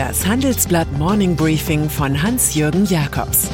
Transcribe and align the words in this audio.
Das 0.00 0.26
Handelsblatt 0.26 0.90
Morning 0.92 1.36
Briefing 1.36 1.90
von 1.90 2.22
Hans-Jürgen 2.22 2.86
Jakobs 2.86 3.50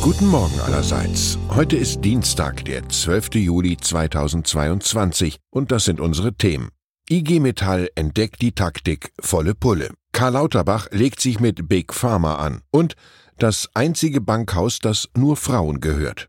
Guten 0.00 0.26
Morgen 0.26 0.58
allerseits. 0.62 1.38
Heute 1.48 1.76
ist 1.76 2.00
Dienstag, 2.00 2.64
der 2.64 2.88
12. 2.88 3.36
Juli 3.36 3.76
2022 3.76 5.38
und 5.50 5.70
das 5.70 5.84
sind 5.84 6.00
unsere 6.00 6.34
Themen. 6.34 6.70
IG 7.08 7.38
Metall 7.38 7.88
entdeckt 7.94 8.42
die 8.42 8.56
Taktik 8.56 9.12
volle 9.20 9.54
Pulle. 9.54 9.90
Karl 10.10 10.32
Lauterbach 10.32 10.88
legt 10.90 11.20
sich 11.20 11.38
mit 11.38 11.68
Big 11.68 11.94
Pharma 11.94 12.34
an 12.34 12.62
und 12.72 12.96
das 13.38 13.68
einzige 13.74 14.20
Bankhaus, 14.20 14.80
das 14.80 15.08
nur 15.14 15.36
Frauen 15.36 15.78
gehört. 15.78 16.28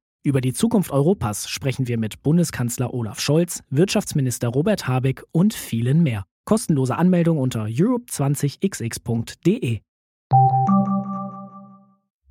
Über 0.23 0.39
die 0.39 0.53
Zukunft 0.53 0.91
Europas 0.91 1.49
sprechen 1.49 1.87
wir 1.87 1.97
mit 1.97 2.21
Bundeskanzler 2.21 2.93
Olaf 2.93 3.19
Scholz, 3.19 3.63
Wirtschaftsminister 3.71 4.49
Robert 4.49 4.87
Habeck 4.87 5.23
und 5.31 5.55
vielen 5.55 6.03
mehr. 6.03 6.25
Kostenlose 6.45 6.95
Anmeldung 6.95 7.39
unter 7.39 7.65
europe20xx.de. 7.65 9.79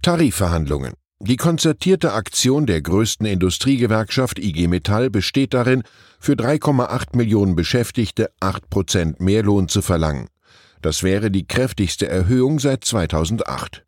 Tarifverhandlungen. 0.02 0.92
Die 1.18 1.36
konzertierte 1.36 2.12
Aktion 2.12 2.66
der 2.66 2.80
größten 2.80 3.26
Industriegewerkschaft 3.26 4.38
IG 4.38 4.68
Metall 4.68 5.10
besteht 5.10 5.52
darin, 5.52 5.82
für 6.20 6.34
3,8 6.34 7.16
Millionen 7.16 7.56
Beschäftigte 7.56 8.30
8 8.38 8.70
Prozent 8.70 9.18
mehr 9.18 9.42
Lohn 9.42 9.66
zu 9.66 9.82
verlangen. 9.82 10.28
Das 10.80 11.02
wäre 11.02 11.32
die 11.32 11.48
kräftigste 11.48 12.06
Erhöhung 12.06 12.60
seit 12.60 12.84
2008. 12.84 13.84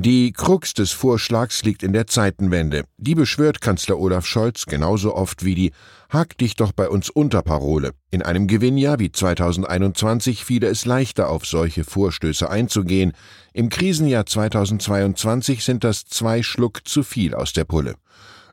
Die 0.00 0.32
Krux 0.32 0.74
des 0.74 0.92
Vorschlags 0.92 1.64
liegt 1.64 1.82
in 1.82 1.92
der 1.92 2.06
Zeitenwende. 2.06 2.84
Die 2.98 3.16
beschwört 3.16 3.60
Kanzler 3.60 3.98
Olaf 3.98 4.26
Scholz 4.26 4.66
genauso 4.66 5.12
oft 5.12 5.44
wie 5.44 5.56
die 5.56 5.72
Hack 6.08 6.38
dich 6.38 6.54
doch 6.54 6.70
bei 6.70 6.88
uns 6.88 7.10
unter 7.10 7.42
Parole. 7.42 7.90
In 8.12 8.22
einem 8.22 8.46
Gewinnjahr 8.46 9.00
wie 9.00 9.10
2021 9.10 10.44
fiele 10.44 10.68
es 10.68 10.84
leichter, 10.84 11.28
auf 11.28 11.46
solche 11.46 11.82
Vorstöße 11.82 12.48
einzugehen. 12.48 13.10
Im 13.52 13.70
Krisenjahr 13.70 14.24
2022 14.24 15.64
sind 15.64 15.82
das 15.82 16.04
zwei 16.04 16.44
Schluck 16.44 16.86
zu 16.86 17.02
viel 17.02 17.34
aus 17.34 17.52
der 17.52 17.64
Pulle. 17.64 17.96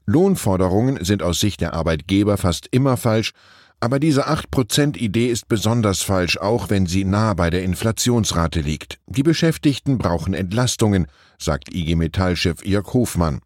Lohnforderungen 0.08 1.06
sind 1.06 1.22
aus 1.22 1.40
Sicht 1.40 1.62
der 1.62 1.76
Arbeitgeber 1.76 2.38
fast 2.38 2.70
immer 2.72 2.98
falsch, 2.98 3.34
aber 3.80 4.00
diese 4.00 4.28
8%-Idee 4.28 5.28
ist 5.28 5.48
besonders 5.48 6.02
falsch, 6.02 6.38
auch 6.38 6.70
wenn 6.70 6.86
sie 6.86 7.04
nah 7.04 7.34
bei 7.34 7.50
der 7.50 7.64
Inflationsrate 7.64 8.62
liegt. 8.62 9.00
Die 9.08 9.24
Beschäftigten 9.24 9.98
brauchen 9.98 10.34
Entlastungen, 10.34 11.08
sagt 11.38 11.74
IG 11.74 11.96
Metall-Chef 11.96 12.66
Jörg 12.66 12.94
Hofmann. 12.94 13.42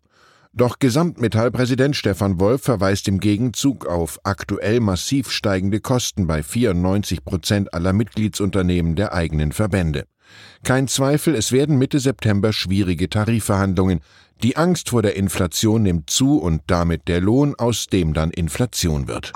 Doch 0.54 0.80
Gesamtmetallpräsident 0.80 1.96
Stefan 1.96 2.40
Wolf 2.40 2.64
verweist 2.64 3.08
im 3.08 3.20
Gegenzug 3.20 3.86
auf 3.86 4.20
aktuell 4.24 4.80
massiv 4.80 5.30
steigende 5.30 5.80
Kosten 5.80 6.26
bei 6.26 6.42
94 6.42 7.24
Prozent 7.24 7.74
aller 7.74 7.94
Mitgliedsunternehmen 7.94 8.96
der 8.96 9.14
eigenen 9.14 9.52
Verbände. 9.52 10.06
Kein 10.64 10.88
Zweifel, 10.88 11.36
es 11.36 11.52
werden 11.52 11.78
Mitte 11.78 12.00
September 12.00 12.52
schwierige 12.52 13.10
Tarifverhandlungen. 13.10 14.02
Die 14.42 14.58
Angst 14.58 14.90
vor 14.90 15.02
der 15.02 15.16
Inflation 15.16 15.84
nimmt 15.84 16.10
zu 16.10 16.40
und 16.40 16.62
damit 16.68 17.08
der 17.08 17.22
Lohn, 17.22 17.56
aus 17.58 17.88
dem 17.88 18.14
dann 18.14 18.32
Inflation 18.32 19.08
wird. 19.08 19.34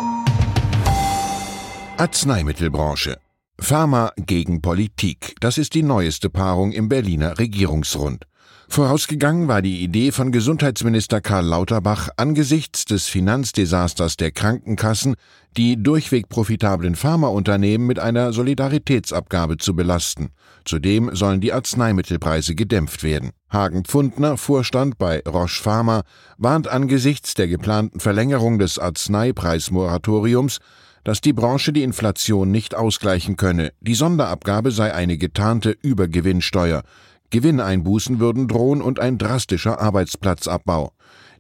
Arzneimittelbranche. 2.04 3.18
Pharma 3.58 4.12
gegen 4.18 4.62
Politik. 4.62 5.36
Das 5.40 5.58
ist 5.58 5.74
die 5.74 5.84
neueste 5.84 6.30
Paarung 6.30 6.74
im 6.74 6.90
Berliner 6.90 7.40
Regierungsrund. 7.40 8.26
Vorausgegangen 8.68 9.48
war 9.48 9.62
die 9.62 9.82
Idee 9.82 10.12
von 10.12 10.34
Gesundheitsminister 10.34 11.22
Karl 11.22 11.46
Lauterbach 11.46 12.10
angesichts 12.18 12.84
des 12.84 13.08
Finanzdesasters 13.08 14.18
der 14.18 14.32
Krankenkassen, 14.32 15.16
die 15.56 15.82
durchweg 15.82 16.28
profitablen 16.28 16.96
Pharmaunternehmen 16.96 17.88
mit 17.88 18.00
einer 18.00 18.34
Solidaritätsabgabe 18.34 19.56
zu 19.56 19.74
belasten. 19.74 20.32
Zudem 20.66 21.16
sollen 21.16 21.40
die 21.40 21.54
Arzneimittelpreise 21.54 22.54
gedämpft 22.54 23.04
werden. 23.04 23.32
Hagen 23.50 23.86
Pfundner, 23.86 24.36
Vorstand 24.36 24.98
bei 24.98 25.22
Roche 25.26 25.64
Pharma, 25.64 26.04
warnt 26.38 26.68
angesichts 26.68 27.34
der 27.34 27.48
geplanten 27.48 28.02
Verlängerung 28.02 28.60
des 28.60 28.78
Arzneipreismoratoriums, 28.78 30.60
dass 31.04 31.22
die 31.22 31.34
Branche 31.34 31.74
die 31.74 31.84
Inflation 31.84 32.52
nicht 32.52 32.76
ausgleichen 32.76 33.36
könne. 33.36 33.72
Die 33.82 33.96
Sonderabgabe 33.96 34.72
sei 34.72 34.94
eine 34.94 35.18
getarnte 35.18 35.76
Übergewinnsteuer. 35.82 36.84
Gewinneinbußen 37.30 38.20
würden 38.20 38.48
drohen 38.48 38.82
und 38.82 39.00
ein 39.00 39.18
drastischer 39.18 39.80
Arbeitsplatzabbau. 39.82 40.94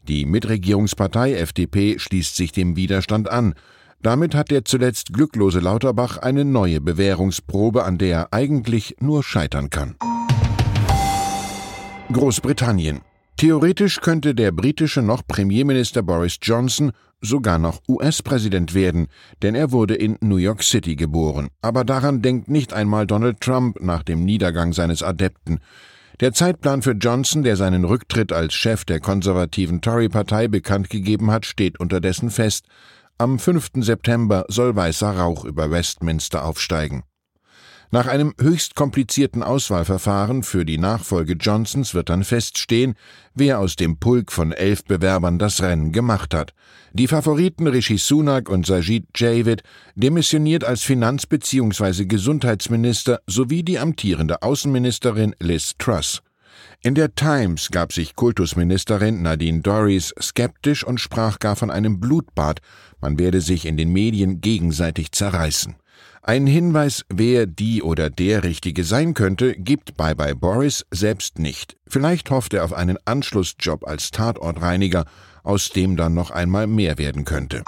Die 0.07 0.25
Mitregierungspartei 0.25 1.35
FDP 1.35 1.97
schließt 1.97 2.35
sich 2.35 2.52
dem 2.52 2.75
Widerstand 2.75 3.29
an. 3.29 3.53
Damit 4.02 4.35
hat 4.35 4.52
der 4.52 4.66
zuletzt 4.66 5.13
glücklose 5.13 5.59
Lauterbach 5.59 6.18
eine 6.18 6.44
neue 6.44 6.81
Bewährungsprobe, 6.81 7.85
an 7.85 7.97
der 7.97 8.18
er 8.18 8.34
eigentlich 8.34 8.97
nur 9.00 9.23
scheitern 9.23 9.69
kann. 9.69 9.96
Großbritannien. 12.12 13.00
Theoretisch 13.38 14.02
könnte 14.02 14.35
der 14.35 14.52
britische 14.52 15.02
noch 15.02 15.25
Premierminister 15.25 16.03
Boris 16.03 16.38
Johnson 16.41 16.91
sogar 17.23 17.57
noch 17.57 17.81
US-Präsident 17.88 18.75
werden, 18.75 19.07
denn 19.41 19.56
er 19.56 19.72
wurde 19.72 19.95
in 19.95 20.17
New 20.22 20.38
York 20.38 20.61
City 20.61 20.95
geboren. 20.95 21.47
Aber 21.61 21.84
daran 21.84 22.22
denkt 22.22 22.50
nicht 22.50 22.73
einmal 22.73 23.07
Donald 23.07 23.41
Trump 23.41 23.81
nach 23.81 24.03
dem 24.03 24.23
Niedergang 24.25 24.73
seines 24.73 25.01
Adepten. 25.01 25.59
Der 26.19 26.34
Zeitplan 26.34 26.84
für 26.84 26.91
Johnson, 26.91 27.44
der 27.44 27.56
seinen 27.56 27.85
Rücktritt 27.85 28.31
als 28.31 28.53
Chef 28.53 28.85
der 28.85 29.00
konservativen 29.00 29.81
Tory-Partei 29.81 30.47
bekannt 30.47 30.89
gegeben 30.89 31.31
hat, 31.31 31.45
steht 31.45 31.79
unterdessen 31.79 32.29
fest. 32.29 32.67
Am 33.17 33.40
5. 33.40 33.72
September 33.78 34.45
soll 34.47 34.75
weißer 34.75 35.17
Rauch 35.17 35.45
über 35.45 35.72
Westminster 35.72 36.45
aufsteigen. 36.45 37.03
Nach 37.94 38.08
einem 38.08 38.34
höchst 38.42 38.74
komplizierten 38.74 39.44
Auswahlverfahren 39.44 40.42
für 40.42 40.66
die 40.66 40.80
Nachfolge 40.80 41.34
Johnsons 41.34 41.94
wird 41.94 42.09
dann 42.09 42.24
feststehen, 42.24 42.96
wer 43.36 43.59
aus 43.59 43.76
dem 43.76 44.00
Pulk 44.00 44.31
von 44.31 44.52
elf 44.52 44.84
Bewerbern 44.84 45.38
das 45.38 45.62
Rennen 45.62 45.92
gemacht 45.92 46.34
hat. 46.34 46.56
Die 46.94 47.06
Favoriten 47.06 47.68
Rishi 47.68 48.00
Sunak 48.00 48.50
und 48.50 48.66
Sajid 48.66 49.09
Javid 49.14 49.62
demissioniert 49.94 50.64
als 50.64 50.82
Finanz- 50.82 51.28
bzw. 51.28 52.06
Gesundheitsminister 52.06 53.20
sowie 53.28 53.62
die 53.62 53.78
amtierende 53.78 54.42
Außenministerin 54.42 55.36
Liz 55.40 55.74
Truss. 55.78 56.24
In 56.82 56.96
der 56.96 57.14
Times 57.14 57.70
gab 57.70 57.94
sich 57.94 58.16
Kultusministerin 58.16 59.22
Nadine 59.22 59.62
Dorries 59.62 60.16
skeptisch 60.20 60.84
und 60.84 61.00
sprach 61.00 61.38
gar 61.38 61.56
von 61.56 61.70
einem 61.70 62.00
Blutbad, 62.00 62.59
man 63.02 63.20
werde 63.20 63.40
sich 63.40 63.68
in 63.68 63.78
den 63.78 63.94
Medien 63.94 64.42
gegenseitig 64.42 65.12
zerreißen. 65.12 65.76
Ein 66.25 66.47
Hinweis, 66.47 67.03
wer 67.09 67.45
die 67.45 67.84
oder 67.84 68.09
der 68.09 68.45
Richtige 68.45 68.85
sein 68.85 69.13
könnte, 69.13 69.56
gibt 69.56 69.97
Bye 69.97 70.16
Bye 70.16 70.35
Boris 70.35 70.85
selbst 70.89 71.38
nicht. 71.38 71.75
Vielleicht 71.85 72.31
hofft 72.31 72.53
er 72.53 72.63
auf 72.63 72.72
einen 72.72 72.97
Anschlussjob 73.03 73.85
als 73.85 74.09
Tatortreiniger, 74.11 75.03
aus 75.44 75.72
dem 75.72 75.97
dann 75.97 76.13
noch 76.13 76.31
einmal 76.31 76.66
mehr 76.66 76.97
werden 76.97 77.25
könnte. 77.25 77.63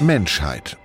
Menschheit. 0.00 0.78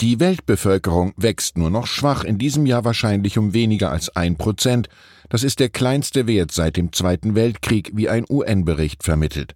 Die 0.00 0.18
Weltbevölkerung 0.18 1.14
wächst 1.16 1.56
nur 1.56 1.70
noch 1.70 1.86
schwach, 1.86 2.24
in 2.24 2.38
diesem 2.38 2.66
Jahr 2.66 2.84
wahrscheinlich 2.84 3.38
um 3.38 3.54
weniger 3.54 3.92
als 3.92 4.16
ein 4.16 4.36
Prozent. 4.36 4.88
Das 5.28 5.44
ist 5.44 5.60
der 5.60 5.68
kleinste 5.68 6.26
Wert 6.26 6.50
seit 6.50 6.76
dem 6.76 6.92
Zweiten 6.92 7.36
Weltkrieg, 7.36 7.92
wie 7.94 8.08
ein 8.08 8.24
UN-Bericht 8.28 9.04
vermittelt. 9.04 9.54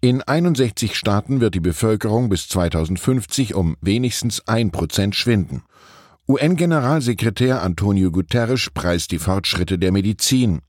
In 0.00 0.22
61 0.22 0.94
Staaten 0.94 1.40
wird 1.40 1.56
die 1.56 1.60
Bevölkerung 1.60 2.28
bis 2.28 2.46
2050 2.48 3.56
um 3.56 3.76
wenigstens 3.80 4.46
ein 4.46 4.70
Prozent 4.70 5.16
schwinden. 5.16 5.64
UN-Generalsekretär 6.28 7.62
Antonio 7.62 8.12
Guterres 8.12 8.70
preist 8.72 9.10
die 9.10 9.18
Fortschritte 9.18 9.76
der 9.76 9.90
Medizin. 9.90 10.60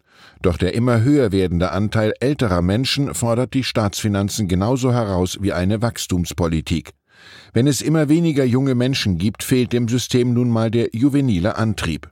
Doch 0.42 0.58
der 0.58 0.74
immer 0.74 1.02
höher 1.02 1.32
werdende 1.32 1.72
Anteil 1.72 2.14
älterer 2.20 2.64
Menschen 2.64 3.14
fordert 3.14 3.54
die 3.54 3.64
Staatsfinanzen 3.64 4.48
genauso 4.48 4.94
heraus 4.94 5.38
wie 5.42 5.54
eine 5.54 5.84
Wachstumspolitik. 5.84 6.94
Wenn 7.54 7.68
es 7.68 7.82
immer 7.84 8.10
weniger 8.10 8.46
junge 8.46 8.74
Menschen 8.74 9.20
gibt, 9.20 9.44
fehlt 9.44 9.74
dem 9.74 9.88
System 9.88 10.34
nun 10.34 10.50
mal 10.50 10.72
der 10.72 10.90
juvenile 10.94 11.56
Antrieb. 11.56 12.10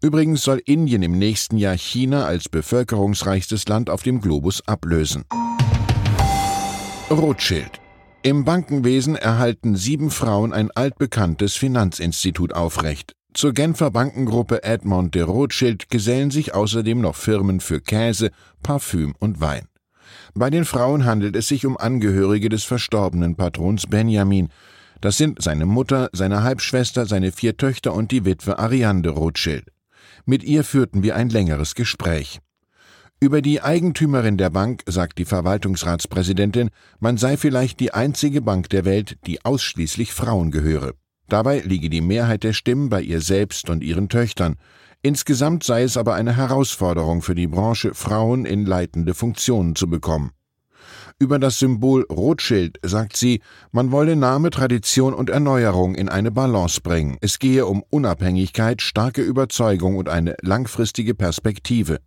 Übrigens 0.00 0.42
soll 0.42 0.60
Indien 0.64 1.04
im 1.04 1.16
nächsten 1.16 1.56
Jahr 1.56 1.76
China 1.76 2.24
als 2.24 2.48
bevölkerungsreichstes 2.48 3.68
Land 3.68 3.90
auf 3.90 4.02
dem 4.02 4.20
Globus 4.20 4.66
ablösen. 4.66 5.22
Rothschild. 7.12 7.80
Im 8.22 8.44
Bankenwesen 8.44 9.16
erhalten 9.16 9.76
sieben 9.76 10.10
Frauen 10.10 10.52
ein 10.52 10.70
altbekanntes 10.70 11.56
Finanzinstitut 11.56 12.54
aufrecht. 12.54 13.14
Zur 13.34 13.52
Genfer 13.52 13.90
Bankengruppe 13.90 14.62
Edmond 14.62 15.14
de 15.14 15.22
Rothschild 15.22 15.88
gesellen 15.88 16.30
sich 16.30 16.54
außerdem 16.54 17.00
noch 17.00 17.16
Firmen 17.16 17.60
für 17.60 17.80
Käse, 17.80 18.30
Parfüm 18.62 19.14
und 19.18 19.40
Wein. 19.40 19.68
Bei 20.34 20.50
den 20.50 20.64
Frauen 20.64 21.04
handelt 21.04 21.36
es 21.36 21.48
sich 21.48 21.66
um 21.66 21.76
Angehörige 21.76 22.48
des 22.48 22.64
verstorbenen 22.64 23.36
Patrons 23.36 23.86
Benjamin. 23.86 24.48
Das 25.00 25.16
sind 25.16 25.42
seine 25.42 25.66
Mutter, 25.66 26.10
seine 26.12 26.42
Halbschwester, 26.42 27.06
seine 27.06 27.32
vier 27.32 27.56
Töchter 27.56 27.94
und 27.94 28.10
die 28.10 28.24
Witwe 28.24 28.58
Ariane 28.58 29.02
de 29.02 29.12
Rothschild. 29.12 29.68
Mit 30.24 30.44
ihr 30.44 30.62
führten 30.62 31.02
wir 31.02 31.16
ein 31.16 31.28
längeres 31.28 31.74
Gespräch. 31.74 32.40
Über 33.22 33.40
die 33.40 33.62
Eigentümerin 33.62 34.36
der 34.36 34.50
Bank 34.50 34.82
sagt 34.84 35.16
die 35.16 35.24
Verwaltungsratspräsidentin, 35.24 36.70
man 36.98 37.18
sei 37.18 37.36
vielleicht 37.36 37.78
die 37.78 37.94
einzige 37.94 38.42
Bank 38.42 38.68
der 38.70 38.84
Welt, 38.84 39.16
die 39.28 39.44
ausschließlich 39.44 40.12
Frauen 40.12 40.50
gehöre. 40.50 40.94
Dabei 41.28 41.60
liege 41.60 41.88
die 41.88 42.00
Mehrheit 42.00 42.42
der 42.42 42.52
Stimmen 42.52 42.88
bei 42.88 43.00
ihr 43.00 43.20
selbst 43.20 43.70
und 43.70 43.84
ihren 43.84 44.08
Töchtern. 44.08 44.56
Insgesamt 45.02 45.62
sei 45.62 45.84
es 45.84 45.96
aber 45.96 46.14
eine 46.14 46.36
Herausforderung 46.36 47.22
für 47.22 47.36
die 47.36 47.46
Branche, 47.46 47.94
Frauen 47.94 48.44
in 48.44 48.66
leitende 48.66 49.14
Funktionen 49.14 49.76
zu 49.76 49.88
bekommen. 49.88 50.32
Über 51.20 51.38
das 51.38 51.60
Symbol 51.60 52.04
Rothschild 52.10 52.80
sagt 52.82 53.16
sie, 53.16 53.40
man 53.70 53.92
wolle 53.92 54.16
Name, 54.16 54.50
Tradition 54.50 55.14
und 55.14 55.30
Erneuerung 55.30 55.94
in 55.94 56.08
eine 56.08 56.32
Balance 56.32 56.80
bringen. 56.80 57.18
Es 57.20 57.38
gehe 57.38 57.66
um 57.66 57.84
Unabhängigkeit, 57.88 58.82
starke 58.82 59.22
Überzeugung 59.22 59.94
und 59.96 60.08
eine 60.08 60.34
langfristige 60.42 61.14
Perspektive. 61.14 62.00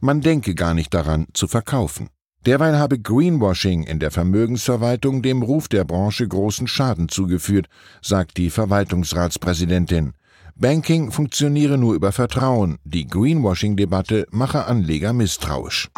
Man 0.00 0.20
denke 0.20 0.54
gar 0.54 0.74
nicht 0.74 0.92
daran, 0.94 1.26
zu 1.32 1.48
verkaufen. 1.48 2.08
Derweil 2.46 2.78
habe 2.78 3.00
Greenwashing 3.00 3.82
in 3.82 3.98
der 3.98 4.12
Vermögensverwaltung 4.12 5.20
dem 5.20 5.42
Ruf 5.42 5.66
der 5.68 5.84
Branche 5.84 6.28
großen 6.28 6.68
Schaden 6.68 7.08
zugeführt, 7.08 7.66
sagt 8.02 8.36
die 8.36 8.50
Verwaltungsratspräsidentin. 8.50 10.12
Banking 10.54 11.10
funktioniere 11.10 11.76
nur 11.76 11.94
über 11.94 12.12
Vertrauen, 12.12 12.78
die 12.84 13.06
Greenwashing-Debatte 13.06 14.26
mache 14.30 14.66
Anleger 14.66 15.12
misstrauisch. 15.12 15.90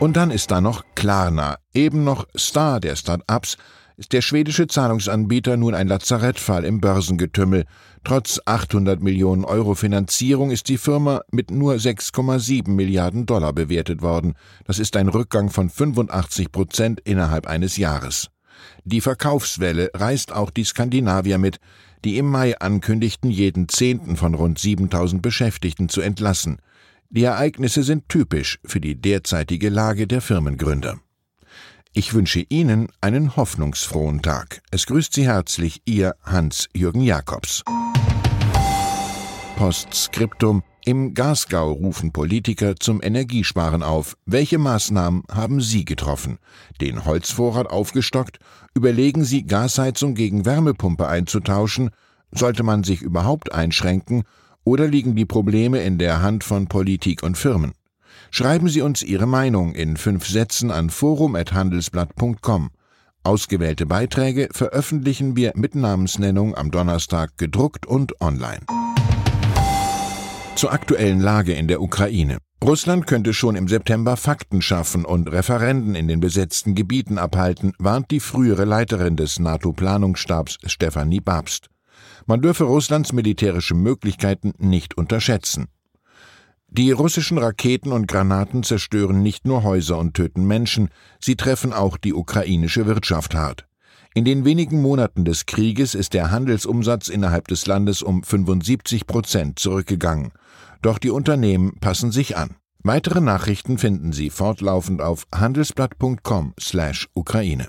Und 0.00 0.16
dann 0.16 0.30
ist 0.30 0.50
da 0.50 0.60
noch 0.60 0.84
Klarna, 0.94 1.56
eben 1.72 2.04
noch 2.04 2.26
Star 2.36 2.80
der 2.80 2.96
Start-ups, 2.96 3.56
ist 4.00 4.14
der 4.14 4.22
schwedische 4.22 4.66
Zahlungsanbieter 4.66 5.58
nun 5.58 5.74
ein 5.74 5.86
Lazarettfall 5.86 6.64
im 6.64 6.80
Börsengetümmel. 6.80 7.66
Trotz 8.02 8.40
800 8.46 9.02
Millionen 9.02 9.44
Euro 9.44 9.74
Finanzierung 9.74 10.50
ist 10.50 10.70
die 10.70 10.78
Firma 10.78 11.20
mit 11.30 11.50
nur 11.50 11.74
6,7 11.74 12.70
Milliarden 12.70 13.26
Dollar 13.26 13.52
bewertet 13.52 14.00
worden. 14.00 14.36
Das 14.64 14.78
ist 14.78 14.96
ein 14.96 15.08
Rückgang 15.08 15.50
von 15.50 15.68
85 15.68 16.50
Prozent 16.50 17.00
innerhalb 17.00 17.46
eines 17.46 17.76
Jahres. 17.76 18.30
Die 18.84 19.02
Verkaufswelle 19.02 19.90
reißt 19.92 20.32
auch 20.32 20.48
die 20.48 20.64
Skandinavier 20.64 21.36
mit, 21.36 21.58
die 22.02 22.16
im 22.16 22.24
Mai 22.24 22.58
ankündigten, 22.58 23.30
jeden 23.30 23.68
Zehnten 23.68 24.16
von 24.16 24.34
rund 24.34 24.58
7000 24.58 25.20
Beschäftigten 25.20 25.90
zu 25.90 26.00
entlassen. 26.00 26.56
Die 27.10 27.24
Ereignisse 27.24 27.82
sind 27.82 28.08
typisch 28.08 28.60
für 28.64 28.80
die 28.80 28.98
derzeitige 28.98 29.68
Lage 29.68 30.06
der 30.06 30.22
Firmengründer. 30.22 31.00
Ich 31.92 32.14
wünsche 32.14 32.44
Ihnen 32.48 32.86
einen 33.00 33.34
hoffnungsfrohen 33.34 34.22
Tag. 34.22 34.62
Es 34.70 34.86
grüßt 34.86 35.12
Sie 35.12 35.26
herzlich 35.26 35.82
Ihr 35.86 36.14
Hans-Jürgen 36.22 37.00
Jakobs. 37.00 37.64
Postskriptum 39.56 40.62
Im 40.84 41.14
Gasgau 41.14 41.72
rufen 41.72 42.12
Politiker 42.12 42.76
zum 42.76 43.02
Energiesparen 43.02 43.82
auf. 43.82 44.16
Welche 44.24 44.58
Maßnahmen 44.58 45.24
haben 45.32 45.60
Sie 45.60 45.84
getroffen? 45.84 46.38
Den 46.80 47.04
Holzvorrat 47.06 47.66
aufgestockt? 47.66 48.38
Überlegen 48.72 49.24
Sie, 49.24 49.44
Gasheizung 49.44 50.14
gegen 50.14 50.46
Wärmepumpe 50.46 51.08
einzutauschen? 51.08 51.90
Sollte 52.30 52.62
man 52.62 52.84
sich 52.84 53.02
überhaupt 53.02 53.52
einschränken? 53.52 54.22
Oder 54.62 54.86
liegen 54.86 55.16
die 55.16 55.26
Probleme 55.26 55.80
in 55.80 55.98
der 55.98 56.22
Hand 56.22 56.44
von 56.44 56.68
Politik 56.68 57.24
und 57.24 57.36
Firmen? 57.36 57.72
Schreiben 58.30 58.68
Sie 58.68 58.82
uns 58.82 59.02
Ihre 59.02 59.26
Meinung 59.26 59.74
in 59.74 59.96
fünf 59.96 60.26
Sätzen 60.26 60.70
an 60.70 60.90
forum.handelsblatt.com. 60.90 62.70
Ausgewählte 63.22 63.86
Beiträge 63.86 64.48
veröffentlichen 64.52 65.36
wir 65.36 65.52
mit 65.54 65.74
Namensnennung 65.74 66.54
am 66.54 66.70
Donnerstag 66.70 67.36
gedruckt 67.36 67.86
und 67.86 68.20
online. 68.20 68.60
Zur 70.56 70.72
aktuellen 70.72 71.20
Lage 71.20 71.52
in 71.52 71.68
der 71.68 71.80
Ukraine. 71.82 72.38
Russland 72.62 73.06
könnte 73.06 73.32
schon 73.32 73.56
im 73.56 73.68
September 73.68 74.18
Fakten 74.18 74.60
schaffen 74.60 75.06
und 75.06 75.32
Referenden 75.32 75.94
in 75.94 76.08
den 76.08 76.20
besetzten 76.20 76.74
Gebieten 76.74 77.16
abhalten, 77.16 77.72
warnt 77.78 78.10
die 78.10 78.20
frühere 78.20 78.66
Leiterin 78.66 79.16
des 79.16 79.38
NATO-Planungsstabs 79.38 80.58
Stefanie 80.66 81.20
Babst. 81.20 81.68
Man 82.26 82.42
dürfe 82.42 82.64
Russlands 82.64 83.12
militärische 83.12 83.74
Möglichkeiten 83.74 84.52
nicht 84.58 84.98
unterschätzen. 84.98 85.68
Die 86.72 86.92
russischen 86.92 87.38
Raketen 87.38 87.90
und 87.90 88.06
Granaten 88.06 88.62
zerstören 88.62 89.24
nicht 89.24 89.44
nur 89.44 89.64
Häuser 89.64 89.98
und 89.98 90.14
töten 90.14 90.46
Menschen, 90.46 90.90
sie 91.18 91.34
treffen 91.34 91.72
auch 91.72 91.96
die 91.96 92.14
ukrainische 92.14 92.86
Wirtschaft 92.86 93.34
hart. 93.34 93.66
In 94.14 94.24
den 94.24 94.44
wenigen 94.44 94.80
Monaten 94.80 95.24
des 95.24 95.46
Krieges 95.46 95.96
ist 95.96 96.14
der 96.14 96.30
Handelsumsatz 96.30 97.08
innerhalb 97.08 97.48
des 97.48 97.66
Landes 97.66 98.02
um 98.02 98.22
75 98.22 99.08
Prozent 99.08 99.58
zurückgegangen. 99.58 100.30
Doch 100.80 100.98
die 100.98 101.10
Unternehmen 101.10 101.74
passen 101.80 102.12
sich 102.12 102.36
an. 102.36 102.54
Weitere 102.84 103.20
Nachrichten 103.20 103.76
finden 103.76 104.12
Sie 104.12 104.30
fortlaufend 104.30 105.02
auf 105.02 105.26
handelsblatt.com/Ukraine. 105.34 107.68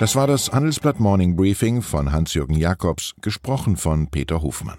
Das 0.00 0.16
war 0.16 0.26
das 0.26 0.52
Handelsblatt 0.52 1.00
Morning 1.00 1.36
Briefing 1.36 1.80
von 1.82 2.10
Hans-Jürgen 2.12 2.56
Jakobs, 2.56 3.14
gesprochen 3.22 3.76
von 3.76 4.08
Peter 4.08 4.42
Hofmann. 4.42 4.78